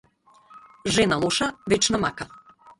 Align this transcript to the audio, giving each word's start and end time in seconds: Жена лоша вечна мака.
Жена 0.95 1.15
лоша 1.25 1.47
вечна 1.69 1.97
мака. 2.03 2.25